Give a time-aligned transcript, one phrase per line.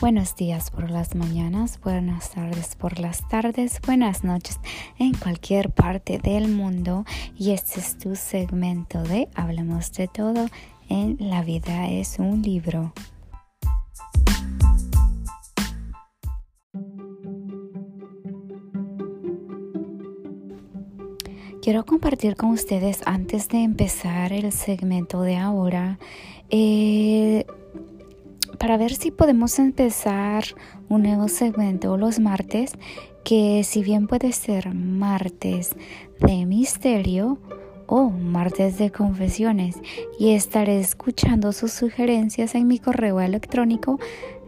[0.00, 4.58] Buenos días por las mañanas, buenas tardes por las tardes, buenas noches
[4.98, 7.04] en cualquier parte del mundo.
[7.36, 10.46] Y este es tu segmento de Hablemos de todo
[10.88, 12.94] en La vida es un libro.
[21.60, 25.98] Quiero compartir con ustedes antes de empezar el segmento de ahora
[26.48, 27.44] eh,
[28.60, 30.44] para ver si podemos empezar
[30.90, 32.74] un nuevo segmento los martes,
[33.24, 35.74] que si bien puede ser martes
[36.20, 37.38] de misterio
[37.86, 39.80] o martes de confesiones,
[40.18, 43.98] y estaré escuchando sus sugerencias en mi correo electrónico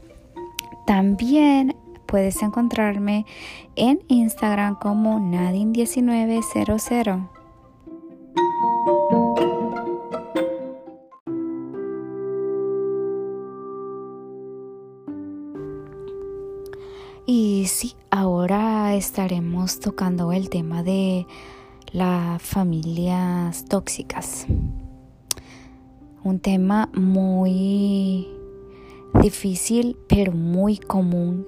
[0.88, 3.26] También puedes encontrarme
[3.76, 7.33] en Instagram como nadine1900.
[17.26, 21.26] Y sí, ahora estaremos tocando el tema de
[21.94, 24.46] las familias tóxicas.
[26.22, 28.28] Un tema muy
[29.22, 31.48] difícil, pero muy común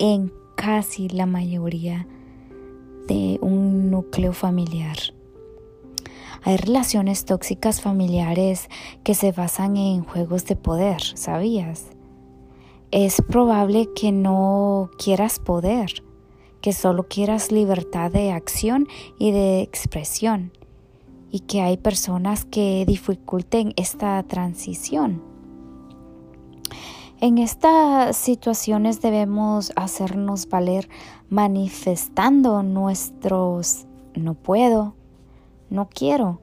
[0.00, 2.08] en casi la mayoría
[3.06, 4.96] de un núcleo familiar.
[6.42, 8.68] Hay relaciones tóxicas familiares
[9.04, 11.93] que se basan en juegos de poder, ¿sabías?
[12.94, 16.04] Es probable que no quieras poder,
[16.60, 18.86] que solo quieras libertad de acción
[19.18, 20.52] y de expresión,
[21.32, 25.24] y que hay personas que dificulten esta transición.
[27.20, 30.88] En estas situaciones debemos hacernos valer
[31.28, 34.94] manifestando nuestros no puedo,
[35.68, 36.40] no quiero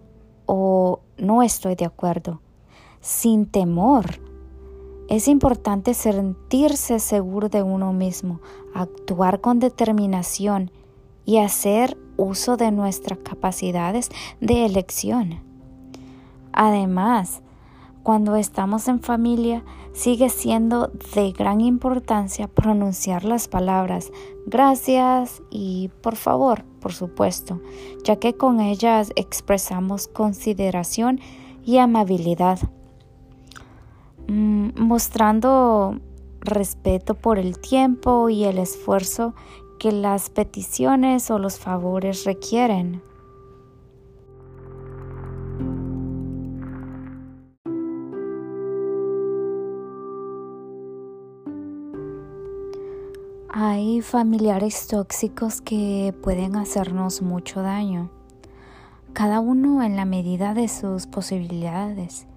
[0.48, 2.42] o no estoy de acuerdo,
[3.00, 4.31] sin temor
[5.12, 8.40] es importante sentirse seguro de uno mismo,
[8.74, 10.72] actuar con determinación
[11.26, 14.08] y hacer uso de nuestras capacidades
[14.40, 15.42] de elección.
[16.54, 17.42] Además,
[18.04, 24.14] cuando estamos en familia, sigue siendo de gran importancia pronunciar las palabras
[24.46, 27.60] gracias y por favor, por supuesto,
[28.06, 31.20] ya que con ellas expresamos consideración
[31.66, 32.60] y amabilidad.
[34.28, 36.00] Mm, mostrando
[36.42, 39.34] respeto por el tiempo y el esfuerzo
[39.80, 43.02] que las peticiones o los favores requieren.
[53.54, 58.10] Hay familiares tóxicos que pueden hacernos mucho daño,
[59.14, 62.28] cada uno en la medida de sus posibilidades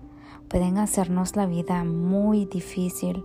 [0.54, 3.24] pueden hacernos la vida muy difícil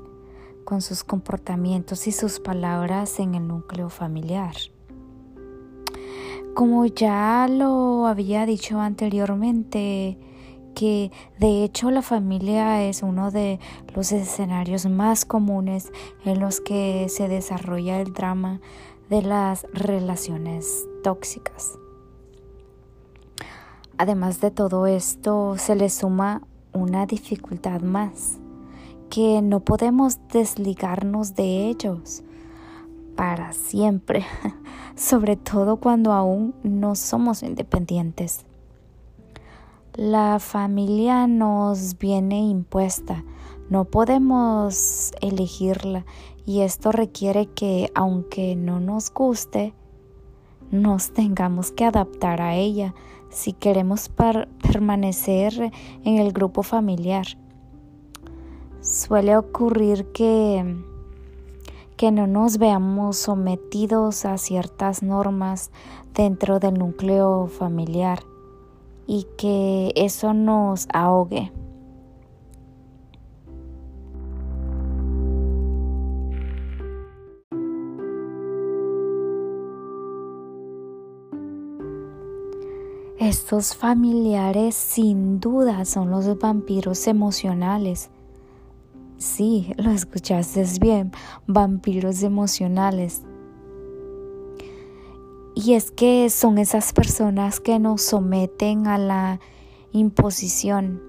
[0.66, 4.56] con sus comportamientos y sus palabras en el núcleo familiar.
[6.56, 10.18] Como ya lo había dicho anteriormente,
[10.74, 13.60] que de hecho la familia es uno de
[13.94, 15.92] los escenarios más comunes
[16.26, 18.60] en los que se desarrolla el drama
[19.08, 21.78] de las relaciones tóxicas.
[24.00, 26.42] Además de todo esto, se le suma
[26.74, 28.40] una dificultad más,
[29.10, 32.24] que no podemos desligarnos de ellos
[33.16, 34.26] para siempre,
[34.96, 38.46] sobre todo cuando aún no somos independientes.
[39.96, 43.26] La familia nos viene impuesta,
[43.70, 46.06] no podemos elegirla
[46.46, 49.74] y esto requiere que, aunque no nos guste,
[50.72, 52.94] nos tengamos que adaptar a ella
[53.30, 54.10] si queremos
[54.62, 55.72] permanecer
[56.04, 57.26] en el grupo familiar.
[58.82, 60.78] Suele ocurrir que,
[61.98, 65.72] que no nos veamos sometidos a ciertas normas
[66.14, 68.24] dentro del núcleo familiar
[69.06, 71.52] y que eso nos ahogue.
[83.20, 88.12] Estos familiares sin duda son los vampiros emocionales.
[89.18, 91.12] Sí, lo escuchaste bien,
[91.46, 93.24] vampiros emocionales.
[95.54, 99.42] Y es que son esas personas que nos someten a la
[99.92, 101.02] imposición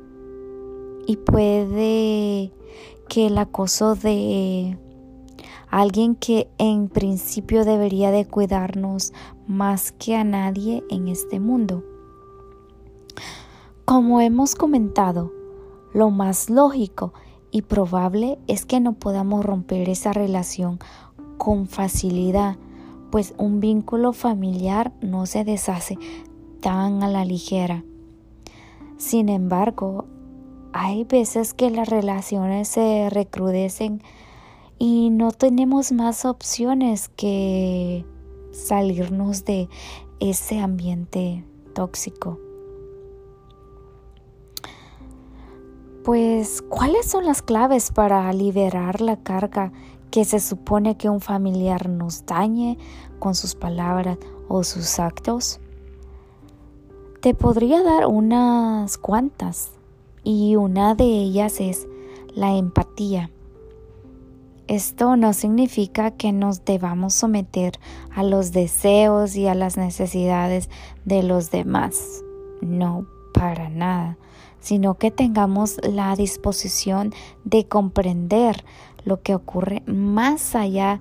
[1.07, 2.53] y puede
[3.09, 4.77] que el acoso de
[5.69, 9.13] alguien que en principio debería de cuidarnos
[9.47, 11.85] más que a nadie en este mundo
[13.91, 15.33] Como hemos comentado,
[15.93, 17.13] lo más lógico
[17.51, 20.79] y probable es que no podamos romper esa relación
[21.39, 22.57] con facilidad,
[23.11, 25.99] pues un vínculo familiar no se deshace
[26.61, 27.83] tan a la ligera.
[28.97, 30.05] Sin embargo,
[30.73, 34.05] hay veces que las relaciones se recrudecen
[34.79, 38.07] y no tenemos más opciones que
[38.53, 39.69] salirnos de
[40.21, 41.45] ese ambiente
[41.75, 42.39] tóxico.
[46.05, 49.71] Pues, ¿cuáles son las claves para liberar la carga
[50.11, 52.79] que se supone que un familiar nos dañe
[53.19, 54.17] con sus palabras
[54.49, 55.61] o sus actos?
[57.21, 59.73] Te podría dar unas cuantas
[60.25, 61.87] y una de ellas es
[62.35, 63.31] la empatía.
[64.69, 67.79] Esto no significa que nos debamos someter
[68.11, 70.71] a los deseos y a las necesidades
[71.05, 72.25] de los demás.
[72.63, 73.05] No,
[73.35, 74.17] para nada
[74.61, 77.13] sino que tengamos la disposición
[77.45, 78.65] de comprender
[79.05, 81.01] lo que ocurre más allá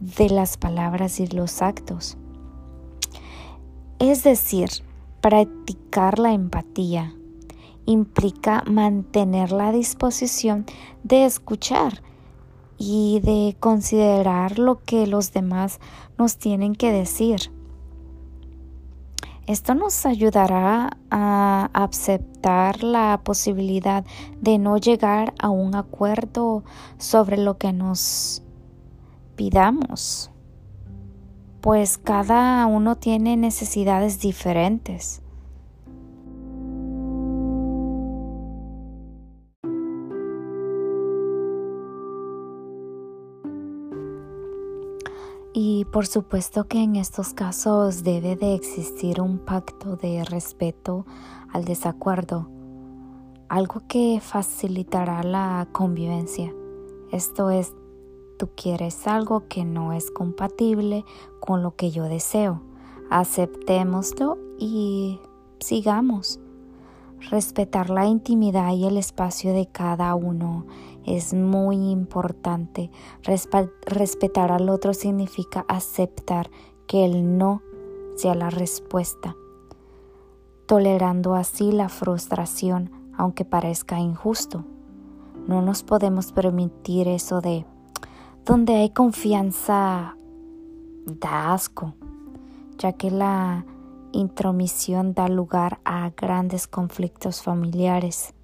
[0.00, 2.16] de las palabras y los actos.
[3.98, 4.68] Es decir,
[5.20, 7.14] practicar la empatía
[7.86, 10.66] implica mantener la disposición
[11.02, 12.02] de escuchar
[12.76, 15.80] y de considerar lo que los demás
[16.16, 17.50] nos tienen que decir
[19.48, 24.04] esto nos ayudará a aceptar la posibilidad
[24.42, 26.64] de no llegar a un acuerdo
[26.98, 28.42] sobre lo que nos
[29.36, 30.30] pidamos,
[31.62, 35.22] pues cada uno tiene necesidades diferentes.
[45.60, 51.04] Y por supuesto que en estos casos debe de existir un pacto de respeto
[51.52, 52.48] al desacuerdo,
[53.48, 56.54] algo que facilitará la convivencia.
[57.10, 57.74] Esto es,
[58.38, 61.04] tú quieres algo que no es compatible
[61.40, 62.62] con lo que yo deseo.
[63.10, 65.18] Aceptémoslo y
[65.58, 66.38] sigamos.
[67.32, 70.66] Respetar la intimidad y el espacio de cada uno
[71.16, 72.90] es muy importante.
[73.86, 76.50] respetar al otro significa aceptar
[76.86, 77.62] que el no
[78.16, 79.36] sea la respuesta,
[80.66, 84.64] tolerando así la frustración, aunque parezca injusto.
[85.46, 87.64] No nos podemos permitir eso de
[88.44, 90.16] donde hay confianza
[91.06, 91.94] da asco,
[92.76, 93.64] ya que la
[94.12, 98.34] intromisión da lugar a grandes conflictos familiares.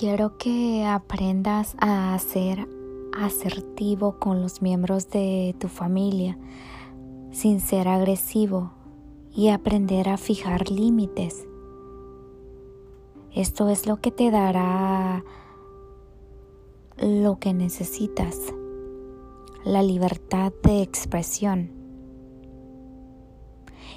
[0.00, 2.66] Quiero que aprendas a ser
[3.20, 6.38] asertivo con los miembros de tu familia
[7.32, 8.72] sin ser agresivo
[9.30, 11.46] y aprender a fijar límites.
[13.34, 15.22] Esto es lo que te dará
[16.96, 18.38] lo que necesitas,
[19.66, 21.72] la libertad de expresión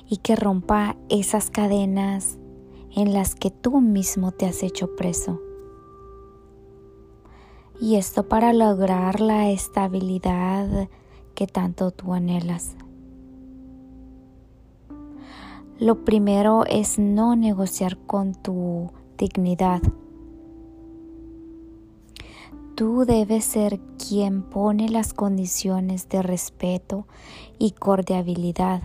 [0.10, 2.40] y que rompa esas cadenas
[2.94, 5.40] en las que tú mismo te has hecho preso.
[7.80, 10.90] Y esto para lograr la estabilidad
[11.36, 12.76] que tanto tú anhelas.
[15.80, 19.82] Lo primero es no negociar con tu dignidad
[22.76, 27.06] Tú debes ser quien pone las condiciones de respeto
[27.60, 28.82] y cordialidad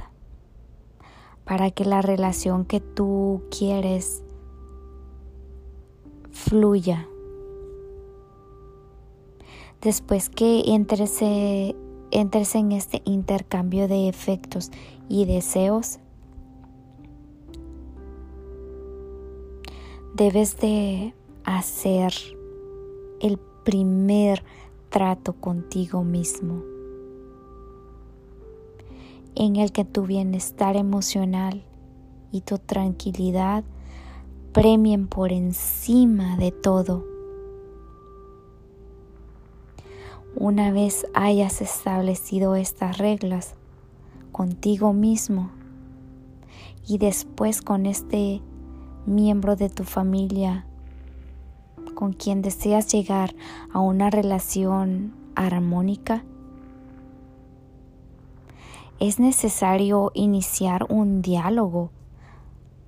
[1.44, 4.22] para que la relación que tú quieres
[6.30, 7.08] fluya.
[9.80, 14.72] Después que entres, en este intercambio de efectos
[15.08, 16.00] y deseos,
[20.14, 22.12] debes de hacer
[23.20, 24.42] el primer
[24.88, 26.64] trato contigo mismo,
[29.36, 31.62] en el que tu bienestar emocional
[32.32, 33.62] y tu tranquilidad
[34.52, 37.07] premien por encima de todo.
[40.36, 43.54] Una vez hayas establecido estas reglas
[44.32, 45.50] contigo mismo
[46.86, 48.40] y después con este
[49.06, 50.64] miembro de tu familia
[51.94, 53.34] con quien deseas llegar
[53.72, 56.22] a una relación armónica,
[59.00, 61.90] es necesario iniciar un diálogo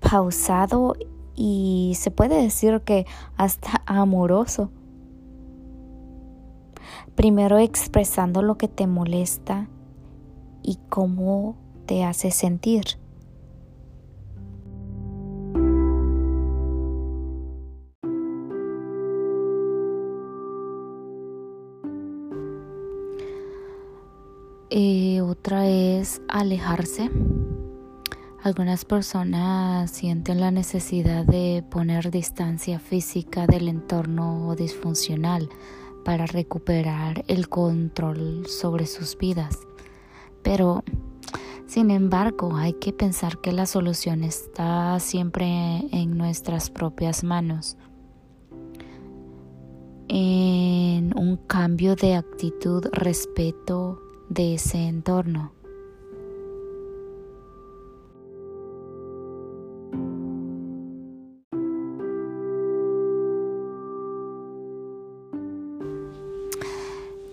[0.00, 0.94] pausado
[1.34, 3.06] y se puede decir que
[3.36, 4.70] hasta amoroso.
[7.14, 9.68] Primero expresando lo que te molesta
[10.62, 12.84] y cómo te hace sentir.
[24.72, 27.10] Eh, otra es alejarse.
[28.42, 35.48] Algunas personas sienten la necesidad de poner distancia física del entorno disfuncional
[36.04, 39.58] para recuperar el control sobre sus vidas.
[40.42, 40.84] Pero,
[41.66, 45.46] sin embargo, hay que pensar que la solución está siempre
[45.92, 47.76] en nuestras propias manos.
[50.08, 55.59] En un cambio de actitud, respeto, de ese entorno.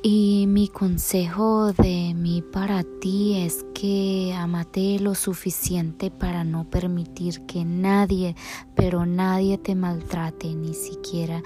[0.10, 7.46] Y mi consejo de mí para ti es que amate lo suficiente para no permitir
[7.46, 8.34] que nadie,
[8.74, 11.44] pero nadie te maltrate, ni siquiera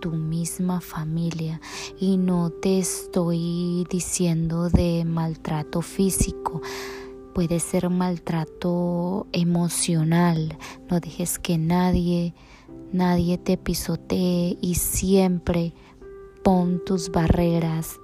[0.00, 1.60] tu misma familia.
[2.00, 6.62] Y no te estoy diciendo de maltrato físico.
[7.34, 10.56] Puede ser maltrato emocional.
[10.90, 12.32] No dejes que nadie
[12.92, 15.74] nadie te pisotee y siempre
[16.48, 18.00] pon tus barreras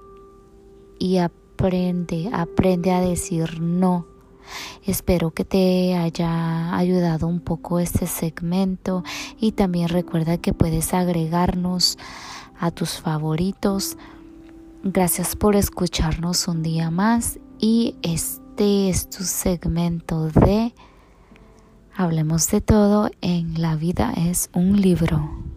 [0.98, 4.06] y aprende aprende a decir no
[4.84, 9.02] Espero que te haya ayudado un poco este segmento
[9.40, 11.96] y también recuerda que puedes agregarnos
[12.60, 13.96] a tus favoritos.
[14.82, 20.74] Gracias por escucharnos un día más y este es tu segmento de
[21.96, 25.53] Hablemos de todo en La vida es un libro.